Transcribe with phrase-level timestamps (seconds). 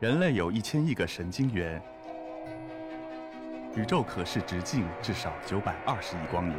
[0.00, 1.82] 人类有一千亿个神经元，
[3.74, 6.56] 宇宙可视直径至少九百二十亿光年。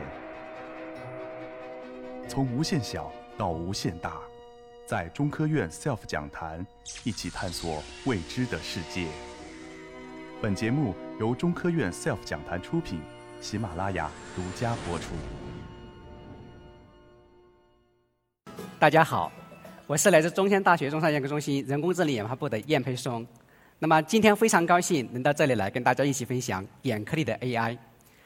[2.27, 4.19] 从无限小到无限大，
[4.85, 6.67] 在中科院 SELF 讲坛
[7.05, 9.07] 一起探索未知的世界。
[10.41, 12.99] 本节目由中科院 SELF 讲坛出品，
[13.39, 15.13] 喜马拉雅独家播出。
[18.77, 19.31] 大家好。
[19.89, 23.25] 我是来自中山大学中山眼科中心人工智能研发部的燕培松。
[23.79, 27.75] 那么今天非常高兴能到这里来跟大家一起分享眼科里的 AI。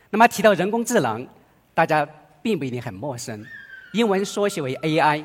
[0.09, 1.26] 那么提到人工智能，
[1.73, 2.05] 大家
[2.41, 3.41] 并不一定很陌生，
[3.94, 5.23] 英文缩写为 AI。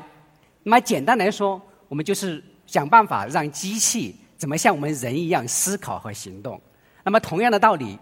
[0.63, 6.57] 那么简单来说，我们就是想办法让机器怎么像我们人一样思考和行动。
[7.03, 7.99] 那么同样的道理，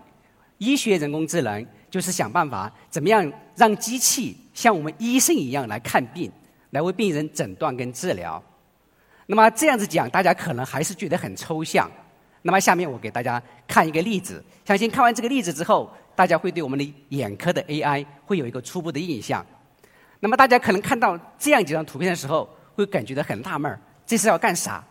[0.60, 6.32] 医学人工智能就是想办法怎么样让机器像我们医生一样来看病。
[6.72, 8.42] 来为病人诊断跟治疗，
[9.26, 11.90] 那么这样子讲，大家可能还是觉得很抽象。
[12.42, 19.46] 那么下面我给大家看一个例子，相信看完这个例子之后，大家会对我们的眼科的 AI 会有一个初步的印象。
[20.20, 24.84] 那么大家可能看到这样几张图片的时候，会感觉到很纳闷儿，这是要干啥？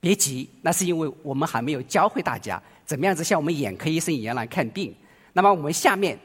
[0.00, 4.94] 别急，那是因为我们还没有教会大家怎么样子像我们眼科医生一样来看病。
[5.32, 6.18] 那么我们下面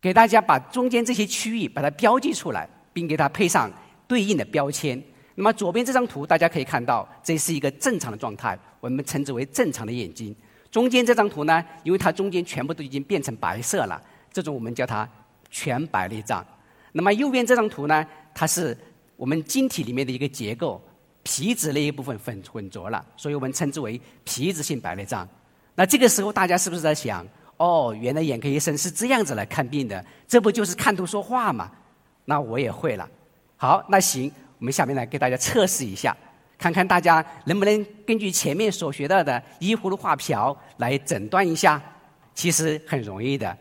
[0.00, 3.70] 给大家把中间这些区域把它标记出来，并给它配上。
[4.08, 5.00] 对应的标签。
[5.36, 10.34] 那么左边这张图，大家可以看到，这是一个正常的状态，我们称之为正常的眼睛。
[10.68, 15.08] 中间这张图呢，因为它中间全部都已经变成白色了，这种我们叫它
[15.48, 16.44] 全白内障。
[16.90, 18.76] 那么右边这张图呢，它是
[19.14, 20.82] 我们晶体里面的一个结构，
[21.22, 25.28] 皮质那一部分混混浊了，所以我们称之为皮质性白内障。
[25.76, 27.24] 那这个时候大家是不是在想，
[27.58, 30.04] 哦，原来眼科医生是这样子来看病的？
[30.26, 31.70] 这不就是看图说话吗？
[32.24, 33.08] 那我也会了。
[33.60, 36.16] 好，那行，我们下面来给大家测试一下，
[36.56, 41.82] 看看大家能不能根据前面所学到的依葫芦画瓢来诊断一下。
[42.34, 43.58] 其实很容易的，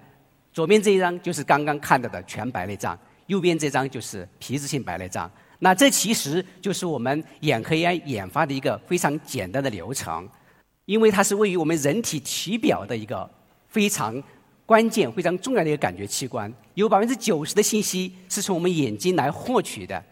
[0.54, 5.28] 左边这一张就是刚刚看到的全白内障，右边这张就是皮质性白内障。
[5.58, 10.30] 那这其实就是我们眼科 AI 研发的一个非常简单的流程，
[10.86, 13.28] 因为它是位于我们人体体表的一个
[13.68, 14.22] 非常。
[14.68, 20.04] 关键非常重要的一个感觉器官，有百分之九十的信息是从我们眼睛来获取的。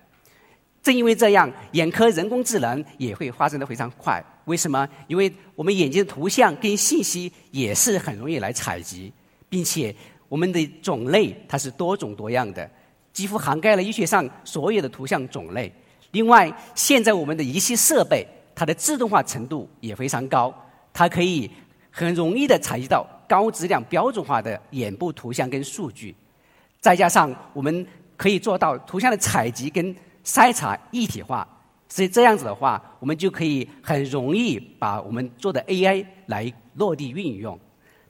[0.81, 4.23] 正因为这样，眼科人工智能也会发展的非常快。
[4.45, 4.88] 为什么？
[5.07, 9.11] 因为我们眼睛的图像跟信息也是很容易来采集，
[9.49, 9.93] 并且
[10.29, 12.72] 我们的种类它是多种多样的，
[13.11, 15.69] 几乎涵盖了医学上所有的图像种类。
[16.11, 20.53] 另外，现在我们的仪器设备它的自动化程度也非常高，
[20.93, 21.51] 它可以
[21.91, 23.05] 很容易的采集到。
[23.28, 26.16] 高质量标准化的眼部图像跟数据，
[26.80, 27.86] 再加上我们
[28.18, 31.47] 可以做到图像的采集跟筛查一体化，
[31.90, 37.59] 所以这样子的话，我们就可以很容易把我们做的 AI 来落地运用。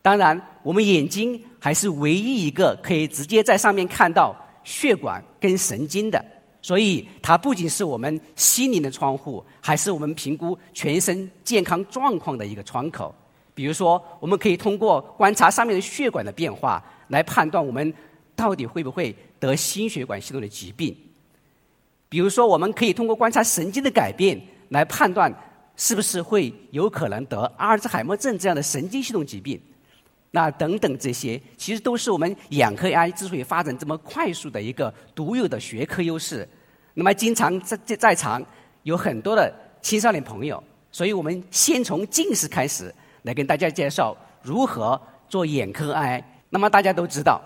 [0.01, 6.23] 当然，我们眼睛还是唯一一个可以直接在上面看到血管跟神经的，
[6.61, 13.13] 所以它不仅是我们心灵的窗户，还是我们评估全身健康状况的一个窗口。
[13.55, 17.91] 比如说，我们可以通过观察上面的血管的变化，来判断我们
[18.35, 20.93] 到底会不会得心血管系统的疾病。
[22.09, 24.37] 比如说，我们可以通过观察神经的改变，
[24.69, 25.33] 来判断
[25.77, 29.57] 是不是会有可能得阿尔兹海默症这样的神经系统疾病。
[30.31, 36.45] 那等等这些，其实都是我们眼科 AI 之所以发展这么快速的一个独有的学科优势。
[36.93, 38.45] 那么，经常在在在场
[38.83, 40.61] 有很多的青少年朋友，
[40.91, 42.93] 所以我们先从近视开始。
[43.25, 46.23] 来跟大家介绍如何做眼科 AI。
[46.49, 47.41] 那么大家都知道，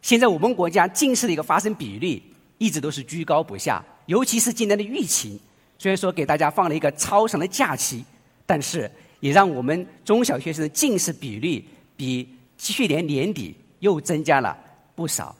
[0.00, 2.22] 现在我们国家近视的一个发生比率
[2.58, 5.40] 一直都是居高不下，尤其是今年的疫情，
[5.78, 8.04] 虽然说给大家放了一个超长的假期，
[8.46, 8.88] 但是
[9.20, 11.66] 也让我们中小学生的近视比例
[11.96, 12.28] 比
[12.58, 14.56] 去年年底又增加了
[14.94, 15.34] 不少。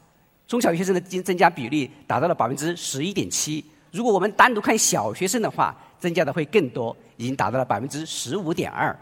[0.48, 3.64] 中小学生的增增加比例达到了百分之十一点七。
[3.91, 8.98] 如果我们单独看小学生的话，增加的会更多，已经达到了百分之十五点二。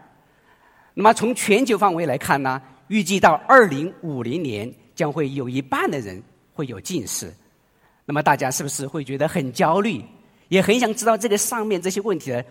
[0.93, 6.21] 那么从全球范围来看呢，预计到二零五零年将会有一半的人
[6.53, 7.33] 会有近视。
[8.05, 10.03] 那么大家是不是会觉得很焦虑，
[10.49, 12.43] 也很想知道这个上面这些问题的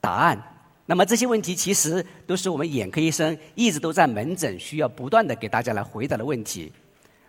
[0.00, 0.42] 答案？
[0.86, 6.70] 那么这些问题其实都是我们眼科医生一直都在门诊需要不断的给大家来回答的问题。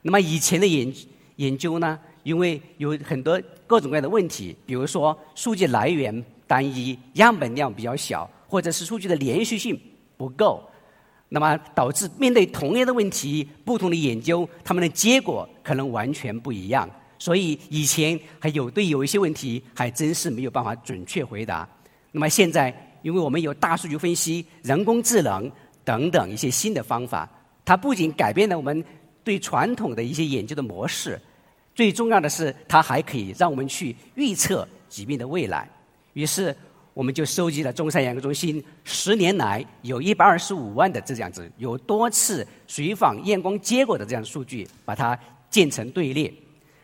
[0.01, 0.94] 那么以前的研
[1.38, 9.79] 研究呢，因为有很多各种各样的问题，比如说数据来源单一、样本量比较小，或者是数据的连续性。
[10.17, 10.63] 不够，
[11.29, 16.89] 那么导致面对同样的问题，不同的研究，他们的结果可能完全不一样。
[17.17, 21.67] 所以以前还有对有一些问题还真是没有办法准确回答。
[22.12, 25.51] 那么现在因为我们有大数据分析、人工智能
[25.83, 27.29] 等等一些新的方法，
[27.63, 28.83] 它不仅改变了我们
[29.23, 31.19] 对传统的一些研究的模式，
[31.73, 35.69] 最重要的是，它还可以让我们去预测疾病的未来。
[36.13, 36.56] 于是，
[36.95, 45.19] 我们就收集了中山眼科中心十年来有一百二十五万的这样子有多次随访验光结果的这样数据，把它
[45.50, 46.33] 建成队列。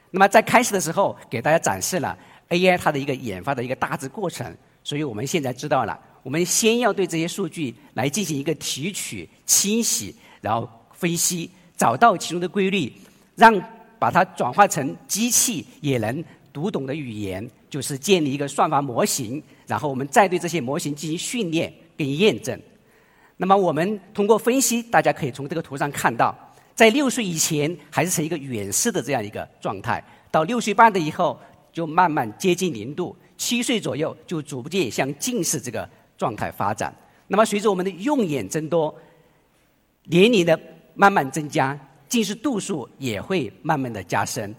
[0.09, 2.15] 那么在开始的时候，给大家展示了
[2.49, 4.53] AI 它的一个研发的一个大致过程。
[4.83, 12.91] 所以我们现在知道了，我们先要对这些数据来进行一个提取、清洗，然后分析，找到其中的规律，
[13.35, 13.57] 让
[13.97, 16.21] 把它转化成机器也能
[16.51, 19.41] 读懂的语言，就是建立一个算法模型。
[19.71, 22.61] 然后我们再对这些模型进行训练跟验证。
[23.37, 26.35] 那么我们通过分析，大家可以从这个图上看到。
[26.75, 31.39] 在六岁以前还是呈一个远视的这样一个状态，到六岁半的以后
[31.71, 35.87] 就慢慢接近零度，七岁左右就逐渐向近视这个
[36.17, 36.93] 状态发展。
[37.27, 38.93] 那么随着我们的用眼增多，
[40.03, 40.59] 年龄的
[40.95, 41.79] 慢慢增加，
[42.09, 44.53] 近视度数也会慢慢的加深。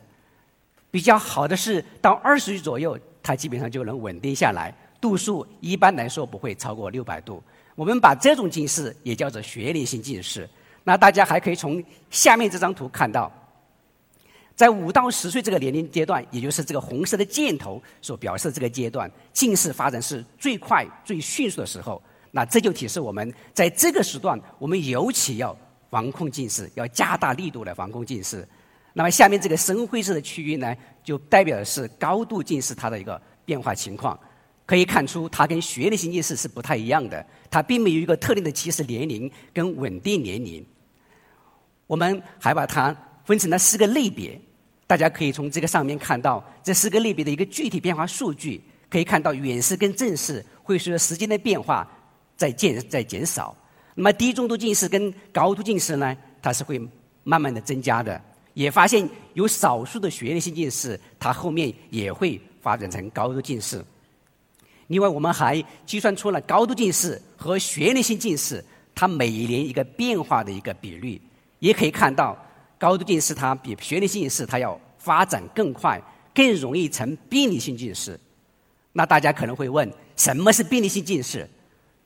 [0.91, 7.43] 比较好的是到二十岁左右，它基本上就能稳定下来，度数一般来说不会超过六百度。
[7.75, 10.49] 我们把这种近视也叫做学龄性近视。
[10.85, 13.31] 那大家还可以从下面这张图看到，
[14.55, 22.01] 在五到十岁这个年龄阶段，也就是这个红色的箭头所表示这个阶段，近视发展是最快、最迅速的时候。
[22.31, 25.57] 那这就提示我们在这个时段，我们尤其要
[25.91, 28.47] 防控近视，要加大力度来防控近视。
[28.93, 34.19] 那么下面这个深灰色的区域呢，就代表的是高度近视它的一个变化情况。
[34.65, 40.65] 可以看出，它跟学龄性近视是不太一样的，它并没有一个特定的起始年龄跟稳定年龄。
[41.87, 44.41] 我们还把它分成了四个类别，
[44.87, 48.63] 大家可以从这个上面看到这四个类别的一个具体变化数据。
[48.89, 51.91] 可以看到远视跟正视会随着时间的变化
[52.37, 53.57] 在减在减少。
[53.95, 56.79] 那么低中度近视跟高度近视呢，它是会
[57.25, 58.21] 慢慢的增加的。
[58.53, 63.83] 也发现有少数的学龄性近视，它后面也会发展成高度近视。
[64.93, 68.63] 另外，我们还计算出了高度近视和学龄性近视
[68.95, 71.19] 它每年一个变化的一个比率。
[71.61, 72.37] 也可以看到，
[72.79, 75.99] 高度近视它比学龄性近视它要发展更快，
[76.35, 78.21] 更容易成病理性近视。
[78.93, 81.49] 那大家可能会问，什么是病理性近视？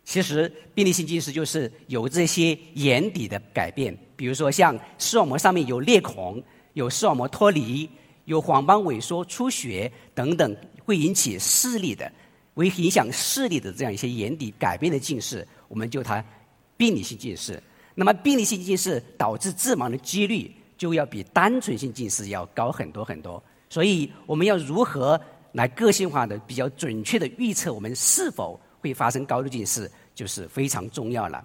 [0.04, 6.40] 其实，病理性近视就是有这些眼底的改变，比如说像视网膜上面有裂孔、
[6.74, 7.90] 有视网膜脱离、
[8.26, 12.08] 有黄斑萎缩、出血等等，会引起视力的，
[12.56, 16.22] 为影响视力的这样一些眼底改变的近视，我们就它
[16.76, 17.62] 病理性近视。
[17.94, 25.18] 那么病理性近视导致致盲的几率就要比单纯性近视要高很多很多，所以我们要如何
[25.52, 31.42] 来个性化的、比较准确的预测我们是否会发生高度近视，就是非常重要了。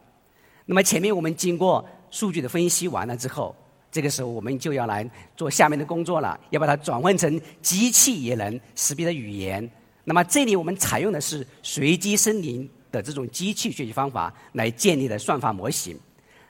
[0.65, 3.55] 那么前面我们经过数据的分析完了之后，
[3.91, 9.69] 这个时候我们就要来做下面的工作了，要把它转换成机器也能识别的语言。
[10.03, 15.97] 那么这里我们采用的是随机森林的这种机器学习方法来建立的算法模型。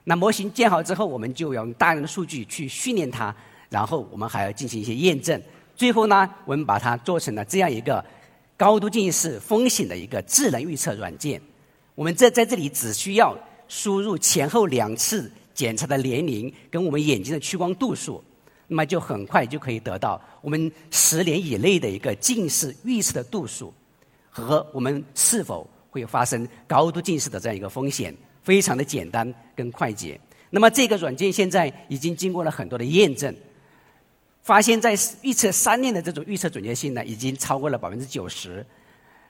[0.03, 3.35] 那模型建好之后，我们就要用大量的数据去训练它，
[3.69, 5.39] 然后我们还要进行一些验证。
[5.75, 8.03] 最后呢，我们把它做成了这样一个
[8.57, 11.41] 高度近视风险的一个智能预测软件。
[11.93, 13.37] 我们这在这里只需要
[13.67, 18.23] 输入前后两次检查的年龄跟我们眼睛的屈光度数，
[18.67, 23.73] 那么就很快就可以得到我们十年以内的一个近视预测的度数
[24.29, 28.15] 和我们是否会发生高度近视的这样一个风险。
[28.43, 30.19] 非常的简单跟快捷。
[30.49, 33.31] 那么这个软件现在已经经过了很多的验证，
[34.41, 38.65] 发现，在预测三年的这种预测准确性呢，已经超过了百分之九十，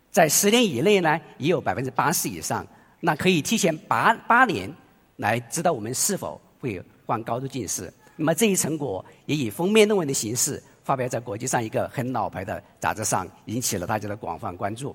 [0.09, 2.65] 在十年以内呢，也有百分之八十以上。
[3.01, 4.73] 那可以提前八八年
[5.17, 7.93] 来知道我们是否会患高度近视。
[8.15, 14.93] 那么这一成果也以封面论文的形式发表在国际上一个很老牌的杂志上，引起了大家的广泛关注。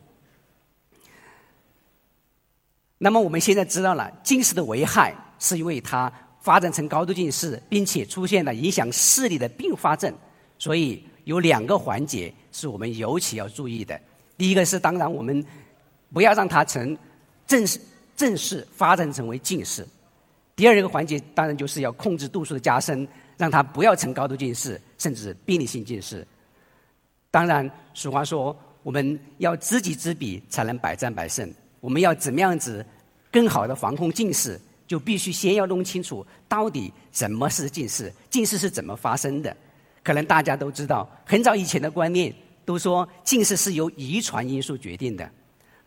[2.99, 10.15] 那么我们现在知道了，近视的危害是因为它发展成高度近视，并且出现了影响视力的并发症。
[10.59, 13.99] 所以有两个环节是我们尤其要注意的。
[14.37, 15.43] 第一个是，当然我们
[16.13, 16.95] 不要让它成
[17.47, 17.81] 正式
[18.15, 19.89] 正式发展成为近视。
[20.55, 26.27] 第二个环节当然就是要控制度数的加深，让它不要成高度近视，甚至病理性近视。
[27.31, 31.53] 当然，俗话说，我们要知己知彼，才能百战百胜。
[31.81, 32.85] 我们要怎么样子
[33.31, 39.55] 更好的防控近视，就必须先要弄清楚到底什么是近视，近视是怎么发生的。
[40.03, 42.35] 可能大家都知道，很早以前的观念
[42.65, 45.31] 都说近视是由遗传因素决定的。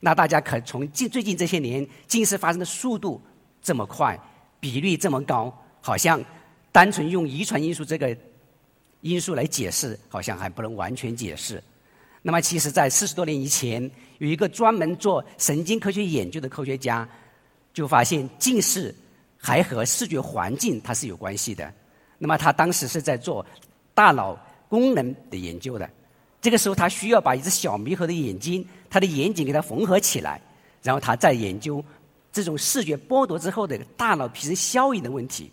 [0.02, 3.22] 那大家可从近最近这些年近视发生的速度
[3.62, 4.18] 这么快，
[4.60, 6.24] 比率这么高，好像
[6.72, 8.16] 单纯用遗传因素这个
[9.02, 11.62] 因素来解释，好像还不能完全解释。
[12.22, 17.08] 那么，其实，在四十多年以前，有一个专门做神经科学研究的科学家，
[17.74, 18.94] 就发现近视
[19.38, 21.74] 还和视觉环境它是有关系的。
[22.18, 23.46] 那么，他当时是在做
[23.94, 24.38] 大脑
[24.68, 25.90] 功能的研究的。
[26.42, 30.42] 这个时候，他需要把一只小猕猴的眼睛，它的眼睛给它缝合起来，
[30.84, 31.84] 然后他再研究
[32.32, 35.50] 这种视觉剥夺之后的大脑皮层效应的问题。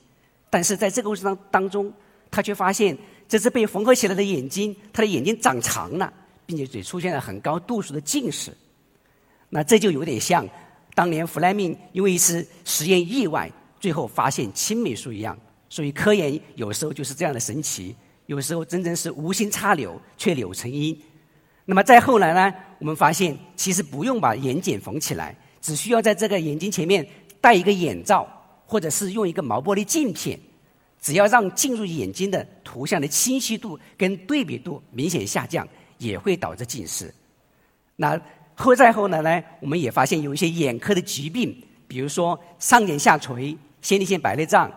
[0.51, 1.93] 但是在这个过程当当中，
[2.31, 2.97] 他却发现
[3.29, 6.13] 这只被缝合起来的眼睛，它的眼睛长长了，
[6.45, 8.53] 并且也出现了很高度数的近视。
[9.49, 10.49] 那这就有点像
[10.95, 15.37] 当年弗莱明因为一次实验意外，最后发现青霉素一样。
[15.69, 17.95] 所以科研有时候就是这样的神奇。
[18.27, 20.97] 有时候真正是无心插柳，却柳成荫。
[21.65, 22.55] 那么再后来呢？
[22.79, 27.07] 我们发现其实不用把眼睑缝起来，只需要在这个眼睛前面
[27.41, 28.27] 戴一个眼罩，
[28.67, 30.39] 或者是用一个毛玻璃镜片，
[31.07, 35.65] 只要让进入眼睛的图像的清晰度跟对比度明显下降，
[35.99, 37.15] 也会导致近视。
[37.95, 38.21] 那
[38.57, 39.45] 后再后来呢？
[39.61, 44.69] 我们也发现有一些眼科的疾病，比如说上睑下垂、先天性白内障。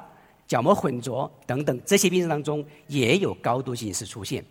[0.47, 4.45] 角膜混浊等等这些病症当中也有高度近视出现，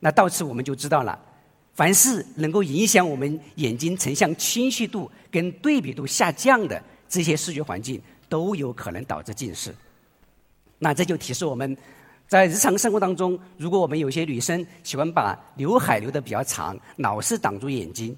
[0.00, 1.16] 那到此我们就知道了，
[1.74, 9.72] 凡是能够影响我们眼睛成像清晰度跟对比度下降的这些视觉环境，都有可能导致近视。
[10.82, 11.76] 那这就提示我们，
[12.26, 18.16] 在日常生活当中，如果我们有些女生喜欢把刘海留得比较长，老是挡住眼睛，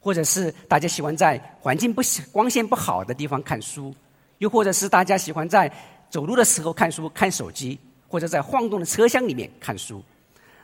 [0.00, 3.94] 或者是大家喜欢在环境不光线不好的地方看书，
[4.38, 5.72] 又或者是大家喜欢在
[6.10, 7.78] 走路的时候看书、看手机，
[8.08, 10.02] 或者在晃动的车厢里面看书。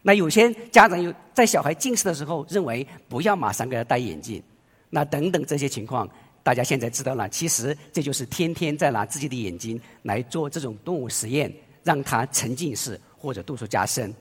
[0.03, 4.43] 那有些家长有在小孩近视的时候，认为不要马上给他戴眼镜。
[4.91, 6.09] 那等等这些情况，
[6.49, 7.29] 大家现在知道了。
[7.29, 11.53] 其实这就是天天在拿自己的眼睛来做这种动物实验，
[11.85, 14.15] 让它成近视或者度数加深。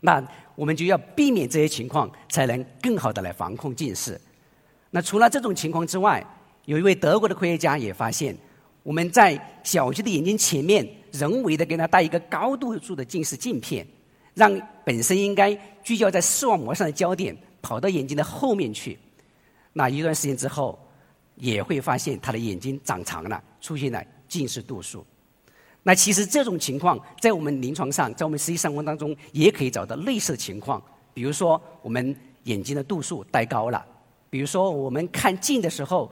[0.00, 0.20] 那
[0.56, 4.20] 我们就要避免这些情况，才能更好的来防控近视。
[4.90, 6.20] 那除了这种情况之外，
[6.64, 8.36] 有一位德国的科学家也发现。
[8.82, 13.86] 我们在小鸡的眼睛前面人为的给它戴一个高度数的近视镜片，
[14.34, 15.54] 让本身应该
[15.84, 18.98] 聚焦在视网膜上的焦点跑到眼睛的后面去。
[19.72, 20.78] 那一段时间之后，
[21.36, 25.04] 也会发现他的眼睛长长了，出现了近视度数。
[25.82, 30.82] 那其实这种情况在我们临床上，在我们实际生活当中也可以找到类似的情况。
[31.12, 32.14] 比如说，我们
[32.44, 33.84] 眼睛的度数戴高了；
[34.30, 36.10] 比如说，我们看近的时候，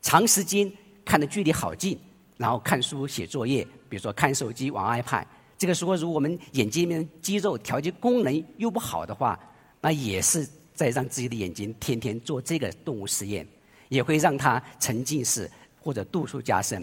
[0.00, 0.70] 长时间。
[1.02, 1.98] 看的距离好近，
[2.36, 5.24] 然后看书写作业，比如说看手机玩 iPad，
[5.58, 9.36] 这个时候如果我们眼睛里面肌肉调节功能又不好的话，
[9.80, 13.44] 那也是在让自己的眼睛天天做这个动物实验，
[13.90, 15.50] 也会让它成近视
[15.82, 16.82] 或者度数加深。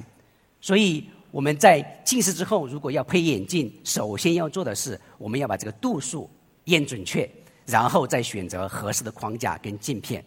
[0.62, 6.30] 所以我们在近视之后，如果要配眼镜，首先要做的是我们要把这个度数
[6.66, 7.28] 验准确，
[7.66, 10.24] 然后再选择合适的框架跟镜片。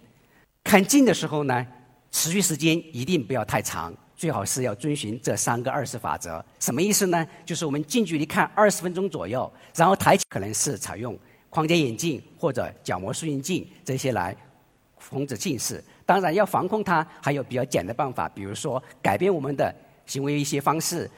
[0.64, 1.64] 看近的时候呢？
[2.12, 6.44] 持续时间一定不要太长，最好是要遵循这三个二十法则。
[6.58, 7.24] 什么意思呢？
[7.46, 11.16] 就是我们近距离看二十分钟左右，然后抬起，可能是采用
[11.48, 14.36] 框架眼镜或者角膜塑形镜这些来
[14.98, 15.82] 防止近视。
[16.10, 19.72] 当然，要防控它还有比较简单的办法，比如说改变我们的
[20.06, 21.08] 行为一些方式，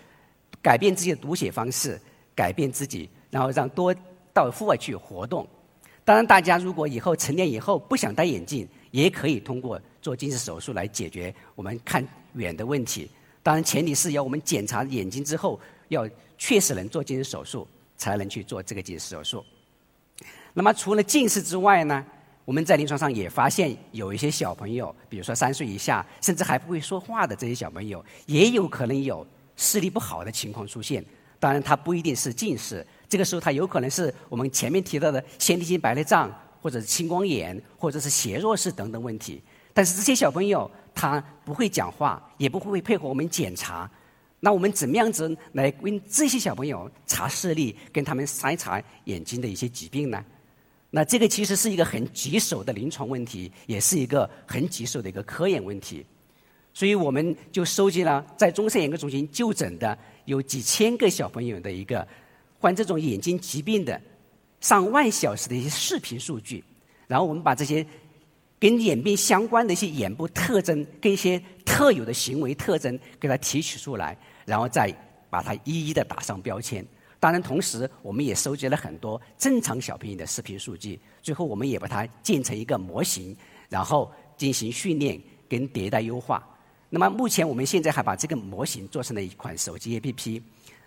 [0.61, 1.99] 改变自己的读写方式，
[2.35, 3.95] 改变自己，然后让多
[4.35, 5.49] 到户外去活动。
[6.05, 9.81] 当然，大家如果以后成年以后不想戴眼镜，也可以通过。
[10.03, 13.11] 做近视手术来解决我们看远的问题，
[13.43, 15.59] 当然前提是要我们检查眼睛之后，
[15.89, 16.07] 要
[16.37, 19.43] 确实能做近视手术，才能去做这个近视手术。
[20.53, 22.05] 那么除了近视之外呢，
[22.45, 31.05] 我们在临床上也发现有一些小朋友，比如说三岁以下，甚至还不会说话的这些小朋友，也有可能有视力不好的情况出现。
[31.39, 39.43] 当然，他不一定是近视，这个时候他有可能是我们前面提到的先天性白内障，或者是青光眼，或者是斜弱视等等问题。
[39.73, 43.91] 但是这些小朋友他不会讲话，也不会配合我们检查，
[44.41, 50.25] 那我们怎么样子来为这些小朋友查视力，跟他们筛查眼睛的一些疾病呢？
[50.95, 56.07] 那这个其实是一个很棘手的临床问题，也是一个很棘手的一个科研问题。
[56.73, 62.07] 所以我们就收集了在中山眼科中心就诊的有几千个小朋友的一个
[62.61, 64.01] 患这种眼睛疾病的
[64.61, 66.63] 上万小时的一些视频数据，
[67.09, 67.85] 然后我们把这些。
[68.63, 74.89] 跟眼病相关的一些眼部特征，跟一些特有的行为特征，给它提取出来，然后再
[75.29, 76.87] 把它一一的打上标签。
[77.23, 83.37] 当然，同时我们也收集了很多正常小朋友的视频数据，最后我们也把它建成一个模型，
[83.69, 86.45] 然后进行训练跟迭代优化。
[86.91, 90.43] 那么目前我们现在还把这个模型做成了一款手机 APP。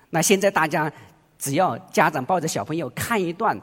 [0.10, 0.92] 那现在大家
[1.40, 3.58] 只要家长抱着小朋友看一段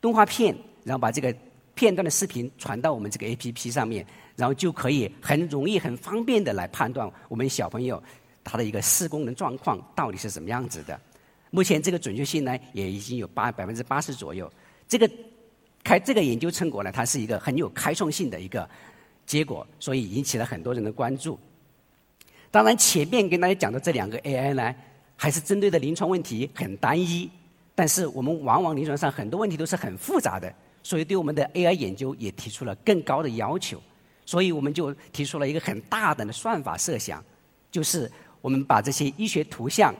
[0.00, 1.34] 动画片，然后把这个
[1.74, 8.00] 片段的视频传到我们这个 APP 上面，然后就可以很容易、很方便的来判断我们小朋友
[8.44, 11.00] 他的一个视功能状况到底是什么样子的。
[11.54, 14.50] 目前这个准确性呢，也已经有八百分之八十左右。
[14.88, 15.08] 这个
[15.84, 18.66] 开这个研究成果呢，它是一个很有开创性的一个
[19.26, 21.38] 结果，所以引起了很多人的关注。
[22.50, 24.74] 当然，前面跟大家讲的这两个 AI 呢，
[25.14, 27.30] 还是针对的临床问题很单一，
[27.74, 30.50] 但是我们往往临床上很多问题都是很复杂的，
[30.82, 33.78] 所以对我们的 AI 研究也提出了更高的要求。
[34.24, 37.22] 所以我们就提出了一个很大胆的算法设想，
[37.70, 39.94] 就是我们把这些医学图像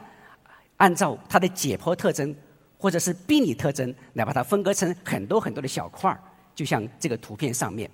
[0.76, 2.34] 按照它的解剖特征
[2.78, 6.20] 或者是病理特征来把它分割成很多很多的小块儿，
[6.54, 7.90] 就像这个图片上面，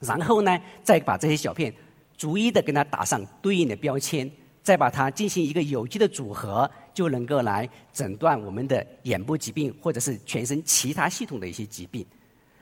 [0.00, 1.72] 然后呢，再把这些小片。
[2.16, 4.30] 逐一的跟它打上对应的标签，
[4.62, 12.06] 再把它进行一个有机的组合，就能够来诊断我们的眼部疾病或者是全身其他系统的一些疾病。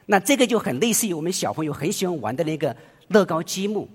[0.07, 3.89] 那这个就很类似于我们小朋友很喜欢玩的那个乐高积木。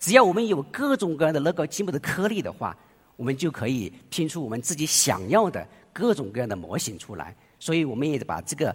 [0.00, 2.74] 只要我们有各种各样的乐高积木的颗粒的话，
[3.16, 7.34] 我们就可以拼出我们自己想要的各种各样的模型出来。
[7.58, 8.74] 所以我们也把这个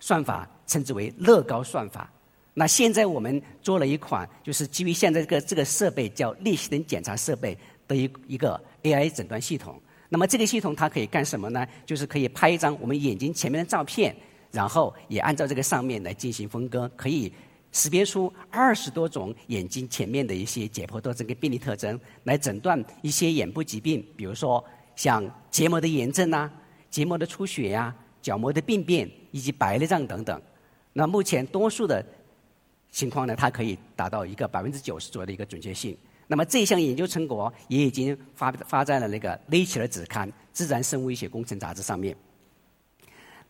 [0.00, 2.10] 算法称之为乐高算法。
[2.54, 9.80] 那现在我们做了一款，就是基于现在这个这个设备叫裂隙灯检查设备的一一个 AI 诊断系统。
[10.08, 11.66] 那么这个系统它可以干什么呢？
[11.86, 14.14] 就是可以拍一张我们眼睛前面的照片，
[14.50, 17.32] 然后也按照这个上面来进行分割，可以
[17.72, 24.62] 识别出二十多种眼睛前面的一些解剖特征跟病理特征，来诊断一些眼部疾病，比如说
[24.94, 26.52] 像结膜的炎症啊、
[26.90, 30.40] 结膜的出血呀、角膜的病变以及白内障等等。
[30.92, 32.04] 那目前多数的
[32.90, 35.96] 情况呢，它可以达到一个百分之九十左右的一个准确性。
[36.26, 42.14] 那么这项研究成果也已经发发在了那个《Nature》子刊《自然生物医学工程杂志》上面。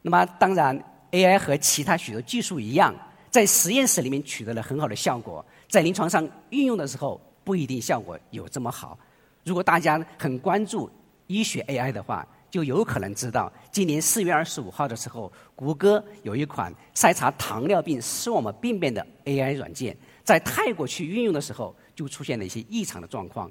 [0.01, 0.81] 那么当然
[1.11, 2.95] ，AI 和其他许多技术一样，
[3.33, 8.97] 在实验室里面取得了很好的效果，在临床上运用的时候不一定效果有这么好。
[9.43, 10.89] 如果大家很关注
[11.29, 23.51] 医学 AI 的话，就有可能知道，今年四月二十五号的时候，谷歌有一款筛查糖尿病视网膜病变的 AI 软件，在泰国去运用的时候，就出现了一些异常的状况。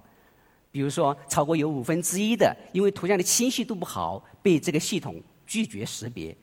[0.71, 6.37] 比如说，超过有五分之一的因为图像的清晰度不好，被这个系统拒绝识别。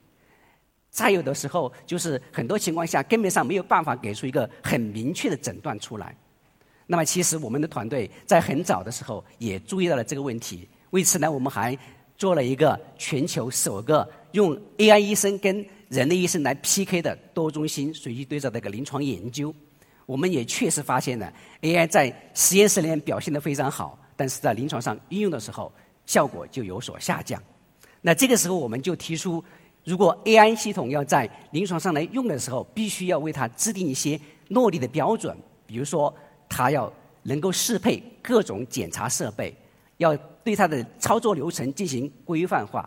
[0.98, 6.12] 再有的时候，就是很多情况下根本上没有办法给出一个很明确的诊断出来。
[6.86, 11.78] 那么，其实我们的团队在很早的时候也注意到了这个问题，为此呢，我们还。
[12.18, 19.54] 做了一个全球首个用 AI 医生跟人类医生来 PK 的多中心随机对照的一个临床研究，
[20.04, 21.32] 我们也确实发现了
[21.62, 25.72] AI 在实验室里面表现得非常好，但是在临床上应用的时候
[26.06, 27.40] 效果就有所下降。
[28.00, 29.44] 那这个时候我们就提出，
[29.88, 36.14] 如果 AI 系统要在临床上来用的时候，必须要为它制定一些落地的标准，比如说
[36.46, 39.56] 它要能够适配各种检查设备。
[39.96, 42.86] 要对它的操作流程进行规范化，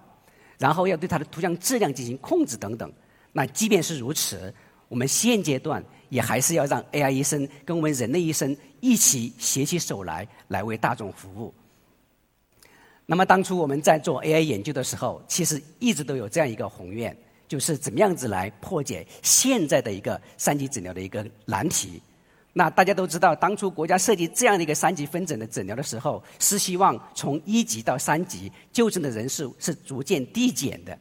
[0.59, 2.93] 然后要对它的图像质量进行控制等等。
[3.33, 4.53] 那即便是如此，
[4.87, 11.51] 我们现阶段也还是要让 AI 医生跟我们人类医生一起携起手来，来为大众服务。
[13.11, 17.13] 那么当初我们在做 AI 研究的时候，其实一直都有这样一个宏愿，
[17.45, 22.01] 就是怎么样子来破解现在的一个三级诊疗的一个难题。
[22.53, 30.97] 那大家都知道，当初国家设计这样的一个三级分诊的诊疗的时候，是希望从一级到三级就诊的人数是逐渐递减的。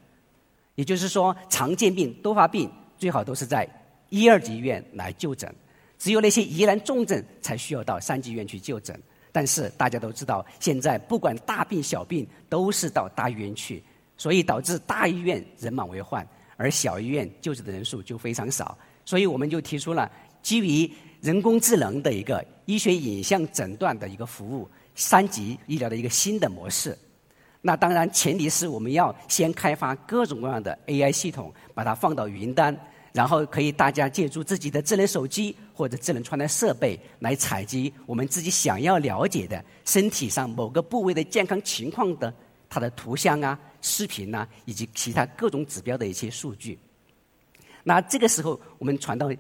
[0.75, 2.69] 也就是说，常见病、多发病
[2.99, 3.69] 最好都是在
[4.09, 5.55] 一二级医院来就诊，
[5.97, 9.01] 只有那些疑难重症才需要到三级医院去就诊。
[9.33, 13.83] 但是大家都知道，现在不管大病小病都是到大医院去，
[14.17, 18.77] 所以导致大医院人满为患，而小医院就诊的人数就非常少。
[19.05, 20.11] 所以我们就提出了
[20.43, 20.91] 基于。
[21.21, 26.97] 人工智能的一个医学影像诊断的一个服务，三级医疗的一个新的模式。
[27.61, 32.75] 那当然，前提是我们要先开发各种各样的 AI 系统，把它放到云端，
[33.13, 42.33] 然后可以大家借助自己的智能手机或者智能穿戴设备来采集我们自己想要了解的身体上某个部位的健康情况的
[42.69, 46.79] 它的图像啊、视频啊以及其他各种指标的一些数据。
[47.83, 49.31] 那这个时候，我们传到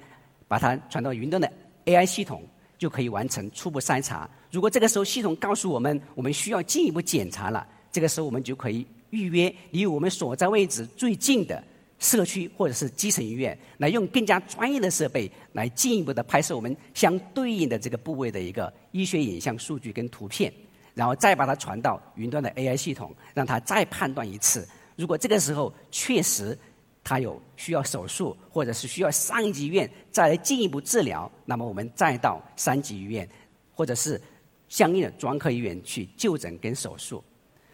[0.48, 1.50] 把它传到云端的。
[1.86, 2.46] AI 系统
[2.78, 4.28] 就可以完成初步筛查。
[4.50, 11.62] 如果这个时候系统告诉我们我们需要进一步检查了，这个时候我们就可以预约离我们所在位置最近的
[12.00, 20.52] 社区或者是基层医院，来用更加专业的设备来进一步的拍摄我们相对应的这个部位的一个医学影像数据跟图片，
[20.94, 24.66] 然后再把它传到云端的 AI 系统，让它再判断一次。
[24.96, 26.58] 如果这个时候确实
[27.04, 33.28] 他有需要手术，或者是需要上级医院再来进一步治疗，那么我们再到三级医院，
[33.74, 34.20] 或者是
[34.68, 37.22] 相应的专科医院去就诊跟手术。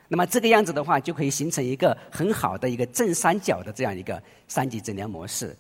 [0.09, 5.57] 那么这个样子的话，就可以形成一个很好的一个正三角的这样一个三级诊疗模式。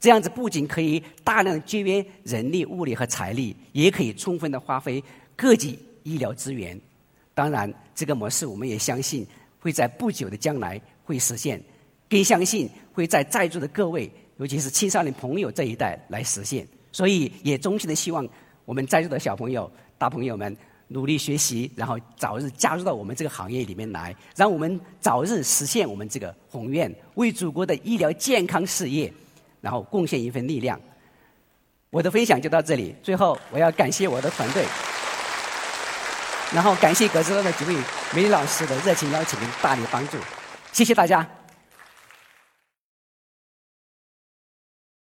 [0.00, 5.02] 这样子不仅可以大量节约人力、物力和财力，也可以充分的发挥
[5.36, 6.78] 各级医疗资源。
[7.34, 9.26] 当然，这个模式我们也相信
[9.58, 11.62] 会在不久的将来会实现，
[12.08, 16.66] 更相信会在在座的各位，尤其是青少年朋友这一代来实现。
[16.92, 18.26] 所以，也衷心的希望
[18.64, 20.56] 我们在座的小朋友、大朋友们。
[20.94, 29.12] 努力学习，然后早日加入到我们这个行业里面来，让我们早日实现我们这个宏愿，为祖国的医疗健康事业，
[29.60, 30.80] 然后贡献一份力量。
[31.90, 34.64] 我的分享就到这里，最后我要感谢我的团队，
[36.54, 37.74] 然后感谢格子乐的几位
[38.14, 40.16] 美女老师的热情邀请跟大力帮助，
[40.72, 41.28] 谢谢大家。